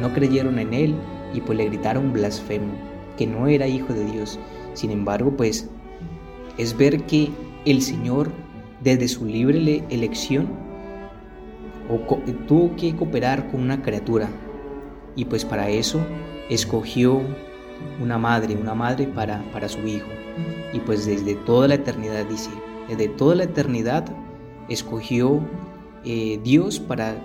no 0.00 0.12
creyeron 0.12 0.58
en 0.58 0.74
él 0.74 0.94
y 1.32 1.40
pues 1.40 1.56
le 1.56 1.64
gritaron 1.66 2.12
blasfemo, 2.12 2.72
que 3.16 3.26
no 3.26 3.46
era 3.46 3.66
hijo 3.66 3.92
de 3.92 4.04
Dios. 4.04 4.38
Sin 4.74 4.90
embargo, 4.90 5.32
pues 5.36 5.70
es 6.58 6.76
ver 6.76 7.02
que 7.04 7.30
el 7.64 7.80
Señor, 7.82 8.30
desde 8.82 9.08
su 9.08 9.24
libre 9.24 9.60
le- 9.60 9.84
elección, 9.88 10.48
tuvo 12.46 12.74
que 12.76 12.94
cooperar 12.94 13.50
con 13.50 13.62
una 13.62 13.82
criatura. 13.82 14.28
Y 15.14 15.24
pues 15.24 15.44
para 15.44 15.70
eso 15.70 16.00
escogió 16.50 17.22
una 18.02 18.18
madre, 18.18 18.54
una 18.54 18.74
madre 18.74 19.06
para, 19.06 19.42
para 19.52 19.68
su 19.68 19.86
hijo. 19.86 20.06
Y 20.72 20.80
pues 20.80 21.06
desde 21.06 21.34
toda 21.34 21.68
la 21.68 21.74
eternidad, 21.76 22.26
dice, 22.26 22.50
desde 22.88 23.08
toda 23.08 23.36
la 23.36 23.44
eternidad 23.44 24.04
escogió 24.68 25.40
eh, 26.04 26.40
Dios 26.42 26.78
para 26.78 27.16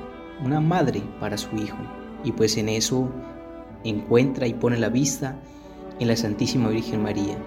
una 0.43 0.59
madre 0.59 1.01
para 1.19 1.37
su 1.37 1.55
hijo. 1.55 1.77
Y 2.23 2.31
pues 2.31 2.57
en 2.57 2.69
eso 2.69 3.09
encuentra 3.83 4.47
y 4.47 4.53
pone 4.53 4.77
la 4.77 4.89
vista 4.89 5.39
en 5.99 6.07
la 6.07 6.15
Santísima 6.15 6.69
Virgen 6.69 7.03
María. 7.03 7.37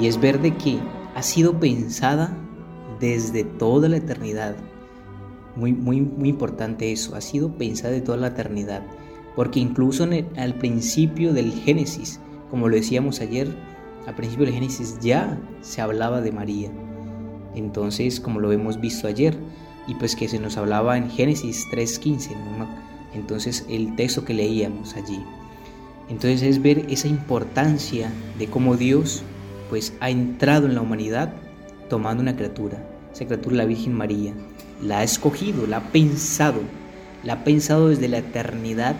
Y 0.00 0.06
es 0.06 0.20
ver 0.20 0.40
de 0.40 0.56
que 0.56 0.78
ha 1.14 1.22
sido 1.22 1.58
pensada 1.58 2.36
desde 3.00 3.44
toda 3.44 3.88
la 3.88 3.98
eternidad. 3.98 4.56
Muy, 5.56 5.72
muy, 5.72 6.00
muy 6.00 6.28
importante 6.28 6.92
eso, 6.92 7.14
ha 7.14 7.20
sido 7.20 7.56
pensada 7.56 7.92
de 7.92 8.00
toda 8.00 8.18
la 8.18 8.28
eternidad. 8.28 8.82
Porque 9.34 9.60
incluso 9.60 10.06
al 10.36 10.54
principio 10.54 11.32
del 11.32 11.52
Génesis, 11.52 12.20
como 12.50 12.68
lo 12.68 12.76
decíamos 12.76 13.20
ayer, 13.20 13.48
al 14.06 14.14
principio 14.14 14.46
del 14.46 14.54
Génesis 14.54 14.98
ya 15.00 15.38
se 15.60 15.80
hablaba 15.80 16.20
de 16.20 16.32
María. 16.32 16.70
Entonces, 17.58 18.20
como 18.20 18.40
lo 18.40 18.52
hemos 18.52 18.80
visto 18.80 19.08
ayer, 19.08 19.36
y 19.88 19.94
pues 19.94 20.14
que 20.14 20.28
se 20.28 20.38
nos 20.38 20.56
hablaba 20.56 20.96
en 20.96 21.10
Génesis 21.10 21.64
3.15, 21.72 22.36
¿no? 22.58 22.68
entonces 23.14 23.64
el 23.68 23.96
texto 23.96 24.24
que 24.24 24.34
leíamos 24.34 24.94
allí. 24.94 25.20
Entonces 26.08 26.42
es 26.42 26.62
ver 26.62 26.86
esa 26.88 27.08
importancia 27.08 28.10
de 28.38 28.46
cómo 28.46 28.76
Dios 28.76 29.22
pues 29.70 29.92
ha 30.00 30.10
entrado 30.10 30.66
en 30.66 30.74
la 30.74 30.82
humanidad 30.82 31.32
tomando 31.88 32.22
una 32.22 32.36
criatura, 32.36 32.78
esa 33.12 33.26
criatura 33.26 33.56
la 33.56 33.64
Virgen 33.64 33.94
María, 33.94 34.34
la 34.82 35.00
ha 35.00 35.02
escogido, 35.02 35.66
la 35.66 35.78
ha 35.78 35.92
pensado, 35.92 36.60
la 37.24 37.34
ha 37.34 37.44
pensado 37.44 37.88
desde 37.88 38.08
la 38.08 38.18
eternidad 38.18 38.94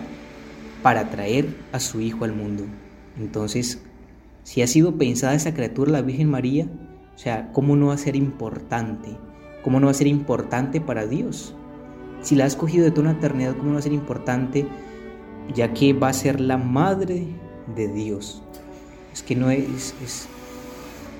para 0.83 1.09
traer 1.09 1.47
a 1.71 1.79
su 1.79 2.01
Hijo 2.01 2.25
al 2.25 2.33
mundo. 2.33 2.65
Entonces, 3.17 3.81
si 4.43 4.61
ha 4.61 4.67
sido 4.67 4.97
pensada 4.97 5.35
esa 5.35 5.53
criatura, 5.53 5.91
la 5.91 6.01
Virgen 6.01 6.29
María, 6.29 6.67
o 7.19 7.21
sea, 7.21 7.51
¿cómo 7.51 7.75
no 7.75 7.87
va 7.87 7.95
a 7.95 7.97
ser 7.97 8.15
importante? 8.15 9.09
¿Cómo 9.61 9.81
no 9.81 9.87
va 9.87 9.91
a 9.91 9.93
ser 9.93 10.07
importante 10.07 10.79
para 10.79 11.05
Dios? 11.05 11.53
Si 12.21 12.33
la 12.33 12.45
ha 12.45 12.47
escogido 12.47 12.85
de 12.85 12.91
toda 12.91 13.09
una 13.09 13.17
eternidad, 13.17 13.57
¿cómo 13.57 13.65
no 13.65 13.73
va 13.73 13.79
a 13.79 13.81
ser 13.81 13.91
importante? 13.91 14.65
Ya 15.53 15.73
que 15.73 15.91
va 15.91 16.07
a 16.07 16.13
ser 16.13 16.39
la 16.39 16.55
madre 16.55 17.27
de 17.75 17.89
Dios. 17.89 18.41
Es 19.11 19.21
que 19.21 19.35
no 19.35 19.49
es, 19.49 19.93
es 20.01 20.29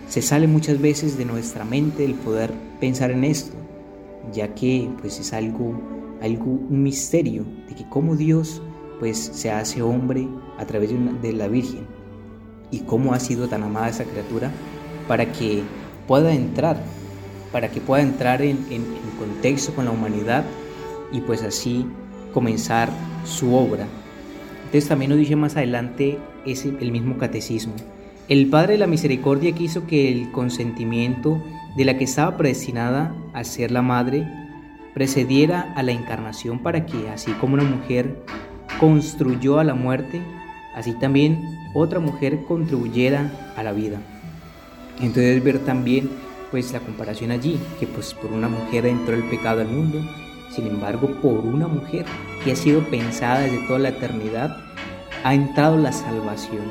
se 0.08 0.22
sale 0.22 0.48
muchas 0.48 0.80
veces 0.80 1.18
de 1.18 1.26
nuestra 1.26 1.66
mente 1.66 2.06
el 2.06 2.14
poder 2.14 2.54
pensar 2.80 3.12
en 3.12 3.26
esto, 3.26 3.58
ya 4.32 4.56
que 4.56 4.90
pues 5.02 5.20
es 5.20 5.34
algo, 5.34 5.74
algo 6.22 6.46
un 6.46 6.82
misterio 6.82 7.44
de 7.68 7.76
que 7.76 7.90
cómo 7.90 8.16
Dios 8.16 8.62
pues 9.02 9.18
se 9.18 9.52
hace 9.52 9.82
hombre 9.82 10.30
a 10.60 10.66
través 10.66 10.92
de, 11.22 11.34
la 11.34 11.50
Virgen 11.50 11.86
y 12.72 12.80
cómo 12.84 13.14
ha 13.14 13.20
sido 13.20 13.50
tan 13.50 13.64
amada 13.64 13.90
esa 13.90 14.06
criatura 14.06 14.50
para 15.10 15.30
que 15.34 15.62
pueda 16.10 16.34
entrar, 16.34 16.82
para 17.52 17.70
que 17.70 17.82
pueda 17.82 18.02
entrar 18.02 18.42
en, 18.42 18.58
contexto 19.20 19.76
con 19.76 19.86
la 19.86 19.92
humanidad 19.92 20.44
y 21.12 21.22
pues 21.22 21.44
así 21.44 21.86
comenzar 22.34 22.90
su 23.26 23.54
obra. 23.54 23.86
Entonces 24.66 24.88
también 24.88 25.10
nos 25.10 25.20
dice 25.20 25.36
más 25.36 25.56
adelante 25.56 26.18
ese, 26.48 26.74
el 26.80 26.92
mismo 26.92 27.20
catecismo. 27.20 27.74
El 28.28 28.48
Padre 28.48 28.74
de 28.74 28.80
la 28.80 28.88
Misericordia 28.88 29.52
quiso 29.52 29.86
que 29.86 30.12
el 30.12 30.32
consentimiento 30.32 31.44
de 31.78 31.86
la 31.86 31.96
que 31.96 32.06
estaba 32.06 32.38
predestinada 32.38 33.14
a 33.34 33.44
ser 33.44 33.70
la 33.70 33.84
madre 33.84 34.28
precediera 34.96 35.74
a 35.76 35.84
la 35.84 35.92
encarnación 35.92 36.64
para 36.64 36.88
que, 36.88 37.10
así 37.10 37.34
como 37.34 37.54
una 37.54 37.64
mujer 37.64 38.24
construyó 38.80 39.60
a 39.60 39.64
la 39.64 39.76
muerte, 39.76 40.22
así 40.76 40.94
también 40.94 41.40
otra 41.76 42.00
mujer 42.00 42.46
contribuyera 42.48 43.32
a 43.56 43.62
la 43.62 43.74
vida. 43.74 44.00
Entonces 45.00 45.44
ver 45.44 45.60
también 45.60 46.10
pues 46.52 46.74
la 46.74 46.80
comparación 46.80 47.32
allí, 47.32 47.60
que 47.80 47.88
pues 47.88 48.14
por 48.14 48.32
una 48.32 48.50
mujer 48.50 48.86
entró 48.86 49.16
el 49.16 49.24
pecado 49.24 49.62
al 49.62 49.68
mundo, 49.68 50.00
sin 50.50 50.68
embargo 50.68 51.08
por 51.22 51.40
una 51.40 51.68
mujer 51.68 52.06
que 52.44 52.52
ha 52.52 52.56
sido 52.56 52.82
pensada 52.82 53.42
desde 53.42 53.66
toda 53.68 53.80
la 53.80 53.90
eternidad, 53.90 54.58
ha 55.24 55.34
entrado 55.34 55.78
la 55.78 55.92
salvación. 55.92 56.64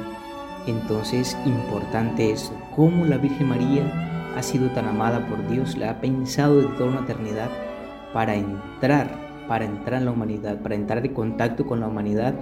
Entonces, 0.66 1.36
importante 1.46 2.30
es 2.32 2.52
cómo 2.74 3.06
la 3.06 3.16
Virgen 3.16 3.48
María 3.48 4.32
ha 4.36 4.42
sido 4.42 4.68
tan 4.70 4.86
amada 4.86 5.26
por 5.26 5.48
Dios, 5.48 5.76
la 5.76 5.90
ha 5.90 6.00
pensado 6.00 6.56
desde 6.56 6.74
toda 6.76 6.90
una 6.90 7.00
eternidad 7.00 7.50
para 8.12 8.34
entrar, 8.34 9.08
para 9.48 9.64
entrar 9.64 10.00
en 10.00 10.04
la 10.06 10.10
humanidad, 10.10 10.60
para 10.60 10.74
entrar 10.74 11.04
en 11.04 11.14
contacto 11.14 11.66
con 11.66 11.80
la 11.80 11.88
humanidad 11.88 12.34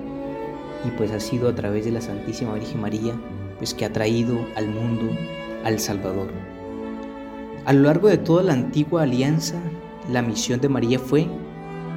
y 0.84 0.90
pues 0.90 1.12
ha 1.12 1.20
sido 1.20 1.48
a 1.48 1.54
través 1.54 1.84
de 1.84 1.92
la 1.92 2.00
Santísima 2.00 2.54
Virgen 2.54 2.80
María 2.80 3.14
pues 3.58 3.74
que 3.74 3.84
ha 3.84 3.92
traído 3.92 4.38
al 4.56 4.68
mundo 4.68 5.06
al 5.66 5.80
Salvador. 5.80 6.28
A 7.64 7.72
lo 7.72 7.82
largo 7.82 8.06
de 8.06 8.18
toda 8.18 8.44
la 8.44 8.52
antigua 8.52 9.02
alianza, 9.02 9.56
la 10.08 10.22
misión 10.22 10.60
de 10.60 10.68
María 10.68 11.00
fue 11.00 11.26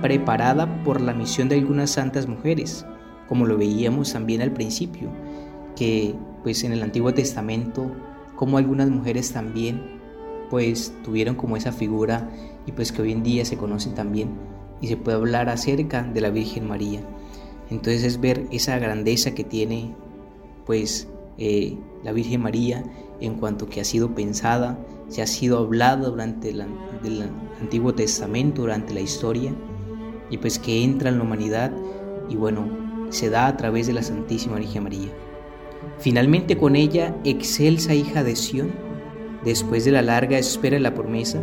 preparada 0.01 0.84
por 0.84 1.01
la 1.01 1.13
misión 1.13 1.49
de 1.49 1.55
algunas 1.55 1.91
santas 1.91 2.27
mujeres, 2.27 2.84
como 3.27 3.45
lo 3.45 3.60
veíamos 3.60 4.13
también 4.13 4.41
al 4.41 4.51
principio, 4.53 5.10
que 5.75 6.15
pues 6.41 6.63
en 6.63 6.71
el 6.71 6.82
Antiguo 6.82 7.13
Testamento, 7.13 7.91
como 8.36 8.58
algunas 8.58 8.89
mujeres 8.89 9.32
también 9.32 9.99
pues 10.49 10.91
tuvieron 11.03 11.36
como 11.36 11.55
esa 11.55 11.71
figura 11.71 12.27
y 12.65 12.71
pues 12.71 12.91
que 12.91 13.03
hoy 13.03 13.12
en 13.12 13.21
día 13.21 13.45
se 13.45 13.58
conocen 13.58 13.93
también 13.93 14.29
y 14.82 14.88
se 14.88 14.97
puede 14.97 15.17
hablar 15.17 15.47
acerca 15.47 16.01
de 16.01 16.21
la 16.21 16.32
Virgen 16.32 16.67
María. 16.67 17.01
Entonces 17.69 18.03
es 18.03 18.19
ver 18.19 18.47
esa 18.49 18.79
grandeza 18.79 19.36
que 19.36 19.43
tiene 19.43 19.93
pues 20.65 21.08
eh, 21.38 21.77
la 22.03 22.13
Virgen 22.13 22.41
María 22.41 22.84
en 23.21 23.36
cuanto 23.36 23.67
que 23.67 23.82
ha 23.82 23.86
sido 23.86 24.15
pensada, 24.15 24.79
se 25.08 25.21
ha 25.21 25.27
sido 25.27 25.58
hablado 25.58 26.12
durante 26.12 26.49
el 26.49 26.63
Antiguo 27.60 27.93
Testamento, 27.93 28.62
durante 28.62 28.93
la 28.93 29.01
historia 29.01 29.53
y 30.29 30.38
pues 30.38 30.60
que 30.60 30.84
entra 30.84 31.10
en 31.10 31.17
la 31.17 31.23
humanidad 31.23 31.71
y 32.29 32.36
bueno, 32.36 32.67
se 33.10 33.29
da 33.29 33.47
a 33.47 33.58
través 33.58 33.88
de 33.88 33.93
la 33.93 34.03
Santísima 34.03 34.58
Virgen 34.58 34.84
María. 34.84 35.10
Finalmente 35.97 36.58
con 36.58 36.75
ella, 36.75 37.15
excelsa 37.23 37.93
hija 37.93 38.23
de 38.23 38.36
Sión, 38.36 38.71
después 39.43 39.86
de 39.86 39.91
la 39.91 40.01
larga 40.01 40.38
espera 40.38 40.75
de 40.75 40.82
la 40.82 40.93
promesa, 40.93 41.41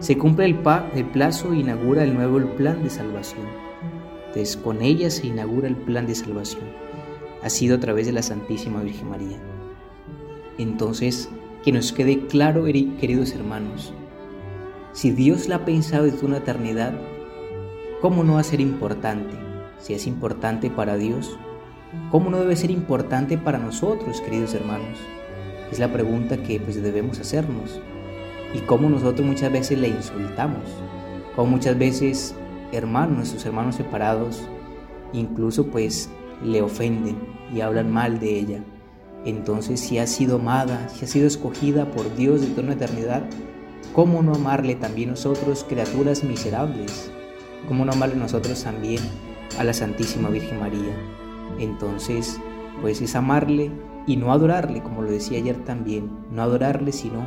se 0.00 0.16
cumple 0.16 0.46
el, 0.46 0.58
el 0.94 1.04
plazo 1.10 1.52
e 1.52 1.58
inaugura 1.58 2.02
el 2.02 2.14
nuevo 2.14 2.38
plan 2.56 2.82
de 2.82 2.90
salvación. 2.90 3.46
Entonces 4.28 4.56
con 4.56 4.82
ella 4.82 5.10
se 5.10 5.26
inaugura 5.26 5.68
el 5.68 5.76
plan 5.76 6.06
de 6.06 6.14
salvación. 6.14 6.64
Ha 7.42 7.50
sido 7.50 7.76
a 7.76 7.80
través 7.80 8.06
de 8.06 8.12
la 8.12 8.22
Santísima 8.22 8.82
Virgen 8.82 9.10
María. 9.10 9.38
Entonces, 10.62 11.28
que 11.64 11.72
nos 11.72 11.92
quede 11.92 12.26
claro, 12.26 12.64
queridos 12.64 13.32
hermanos, 13.34 13.92
si 14.92 15.10
Dios 15.10 15.48
la 15.48 15.56
ha 15.56 15.64
pensado 15.64 16.04
desde 16.04 16.26
una 16.26 16.38
eternidad, 16.38 16.94
¿cómo 18.00 18.24
no 18.24 18.34
va 18.34 18.40
a 18.40 18.44
ser 18.44 18.60
importante? 18.60 19.36
Si 19.78 19.94
es 19.94 20.06
importante 20.06 20.70
para 20.70 20.96
Dios, 20.96 21.38
¿Cómo 22.10 22.30
no 22.30 22.40
debe 22.40 22.56
ser 22.56 22.70
importante 22.70 23.36
para 23.36 23.58
nosotros, 23.58 24.22
queridos 24.22 24.54
hermanos? 24.54 24.98
Es 25.70 25.78
la 25.78 25.92
pregunta 25.92 26.42
que 26.42 26.58
pues 26.58 26.82
debemos 26.82 27.18
hacernos. 27.18 27.82
Y 28.54 28.60
cómo 28.60 28.88
nosotros 28.88 29.26
muchas 29.26 29.52
veces 29.52 29.78
le 29.78 29.88
insultamos, 29.88 30.62
cómo 31.36 31.50
muchas 31.50 31.76
veces 31.78 32.34
hermanos, 32.72 33.16
nuestros 33.16 33.44
hermanos 33.44 33.74
separados, 33.76 34.42
incluso 35.12 35.66
pues 35.66 36.08
le 36.42 36.62
ofenden 36.62 37.16
y 37.54 37.60
hablan 37.60 37.90
mal 37.90 38.18
de 38.18 38.38
ella. 38.38 38.64
Entonces, 39.24 39.80
si 39.80 39.98
ha 39.98 40.06
sido 40.06 40.36
amada, 40.36 40.88
si 40.88 41.04
ha 41.04 41.08
sido 41.08 41.26
escogida 41.26 41.90
por 41.90 42.14
Dios 42.16 42.40
de 42.40 42.48
toda 42.48 42.64
una 42.64 42.72
eternidad, 42.72 43.22
¿cómo 43.94 44.22
no 44.22 44.34
amarle 44.34 44.74
también 44.74 45.10
nosotros, 45.10 45.64
criaturas 45.68 46.24
miserables? 46.24 47.10
¿Cómo 47.68 47.84
no 47.84 47.92
amarle 47.92 48.16
nosotros 48.16 48.62
también 48.64 49.00
a 49.58 49.64
la 49.64 49.72
Santísima 49.72 50.28
Virgen 50.28 50.58
María? 50.58 50.94
entonces 51.58 52.40
pues 52.80 53.00
es 53.00 53.14
amarle 53.14 53.70
y 54.06 54.16
no 54.16 54.32
adorarle, 54.32 54.82
como 54.82 55.02
lo 55.02 55.10
decía 55.10 55.38
ayer 55.38 55.64
también, 55.64 56.10
no 56.32 56.42
adorarle, 56.42 56.90
sino 56.92 57.24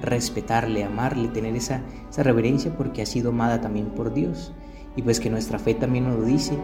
respetarle, 0.00 0.84
amarle, 0.84 1.28
tener 1.28 1.54
esa, 1.54 1.82
esa 2.08 2.22
reverencia 2.22 2.74
porque 2.76 3.02
ha 3.02 3.06
sido 3.06 3.30
amada 3.30 3.60
también 3.60 3.90
por 3.90 4.14
Dios. 4.14 4.52
Y 4.96 5.02
pues 5.02 5.20
que 5.20 5.28
nuestra 5.28 5.58
fe 5.58 5.74
también 5.74 6.08
nos 6.08 6.18
lo 6.18 6.24
dice, 6.24 6.56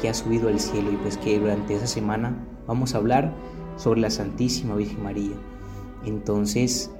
que 0.00 0.08
ha 0.10 0.14
subido 0.14 0.48
al 0.48 0.60
cielo 0.60 0.92
y 0.92 0.96
pues 0.96 1.16
que 1.16 1.38
durante 1.38 1.74
esa 1.74 1.86
semana 1.86 2.36
vamos 2.66 2.94
a 2.94 2.98
hablar 2.98 3.32
sobre 3.76 4.00
la 4.00 4.10
Santísima 4.10 4.74
Virgen 4.74 5.02
María. 5.02 5.34
Entonces 6.04 6.90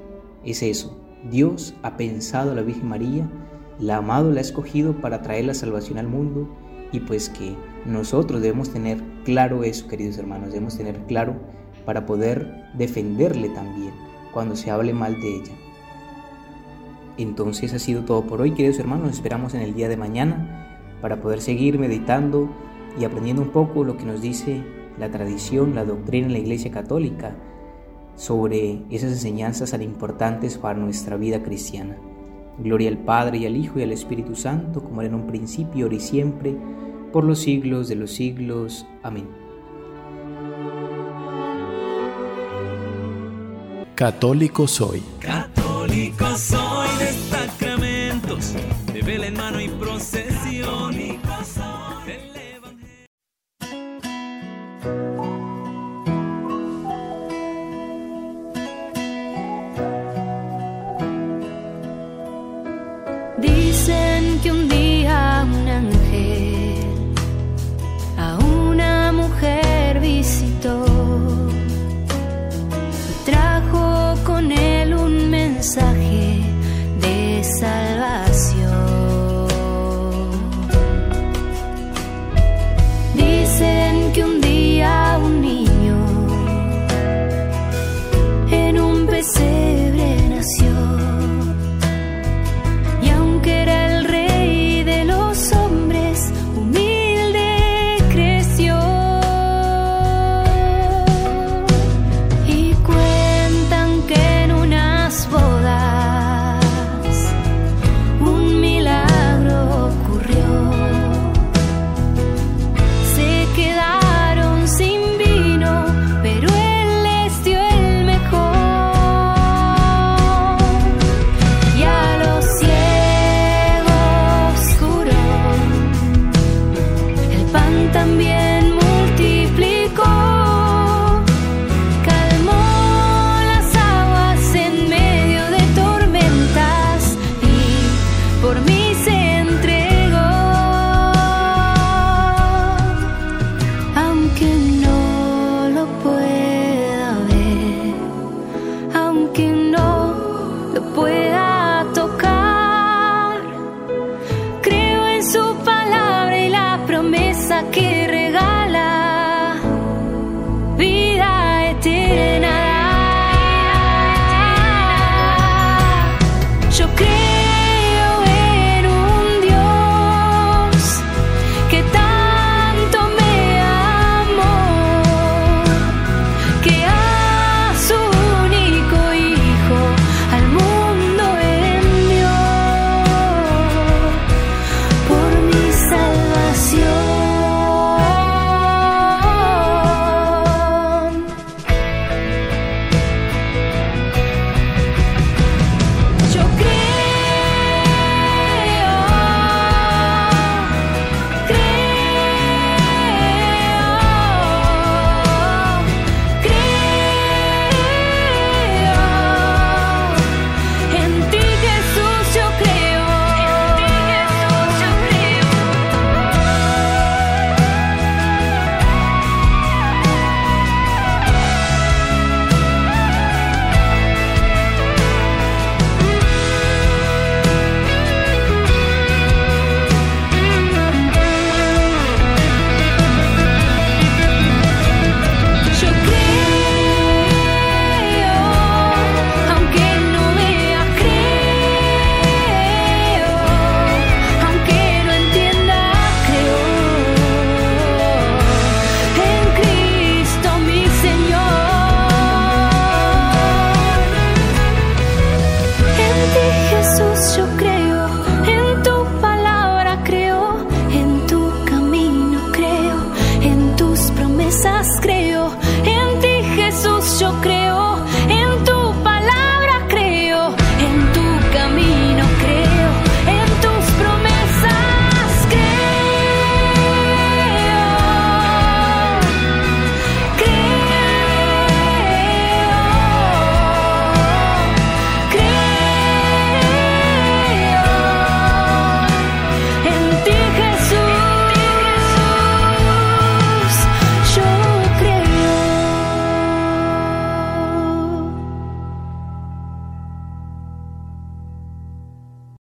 es 0.44 0.62
eso, 0.62 0.96
Dios 1.30 1.74
ha 1.82 1.96
pensado 1.96 2.52
a 2.52 2.54
la 2.54 2.62
Virgen 2.62 2.88
María, 2.88 3.28
la 3.78 3.96
ha 3.96 3.98
amado, 3.98 4.30
la 4.30 4.38
ha 4.38 4.42
escogido 4.42 5.00
para 5.00 5.22
traer 5.22 5.46
la 5.46 5.54
salvación 5.54 5.98
al 5.98 6.08
mundo 6.08 6.48
y 6.92 7.00
pues 7.00 7.28
que 7.28 7.56
nosotros 7.84 8.40
debemos 8.40 8.70
tener 8.70 9.02
claro 9.24 9.64
eso, 9.64 9.88
queridos 9.88 10.18
hermanos, 10.18 10.50
debemos 10.50 10.76
tener 10.76 10.98
claro 11.06 11.34
para 11.84 12.06
poder 12.06 12.70
defenderle 12.74 13.48
también 13.50 13.92
cuando 14.32 14.56
se 14.56 14.70
hable 14.70 14.92
mal 14.92 15.20
de 15.20 15.36
ella. 15.36 15.52
Entonces 17.18 17.72
ha 17.72 17.78
sido 17.78 18.04
todo 18.04 18.26
por 18.26 18.40
hoy, 18.40 18.52
queridos 18.52 18.78
hermanos, 18.78 19.06
nos 19.06 19.14
esperamos 19.14 19.54
en 19.54 19.62
el 19.62 19.74
día 19.74 19.88
de 19.88 19.96
mañana 19.96 20.80
para 21.00 21.20
poder 21.20 21.40
seguir 21.40 21.78
meditando 21.78 22.50
y 22.98 23.04
aprendiendo 23.04 23.42
un 23.42 23.50
poco 23.50 23.84
lo 23.84 23.96
que 23.96 24.04
nos 24.04 24.20
dice 24.20 24.62
la 24.98 25.10
tradición, 25.10 25.74
la 25.74 25.84
doctrina 25.84 26.26
en 26.26 26.32
la 26.32 26.38
Iglesia 26.38 26.70
Católica 26.70 27.36
sobre 28.16 28.82
esas 28.90 29.12
enseñanzas 29.12 29.70
tan 29.70 29.82
importantes 29.82 30.58
para 30.58 30.78
nuestra 30.78 31.16
vida 31.16 31.42
cristiana. 31.42 31.96
Gloria 32.58 32.88
al 32.88 32.98
Padre 32.98 33.38
y 33.38 33.46
al 33.46 33.56
Hijo 33.56 33.78
y 33.78 33.82
al 33.82 33.92
Espíritu 33.92 34.34
Santo, 34.34 34.82
como 34.82 35.02
era 35.02 35.10
en 35.10 35.16
un 35.16 35.26
principio, 35.26 35.84
ahora 35.84 35.96
y 35.96 36.00
siempre, 36.00 36.56
por 37.12 37.24
los 37.24 37.40
siglos 37.40 37.88
de 37.88 37.96
los 37.96 38.12
siglos. 38.12 38.86
Amén. 39.02 39.26
Católico 43.94 44.66
soy. 44.66 45.02
Católico 45.20 46.26
soy. 46.36 46.55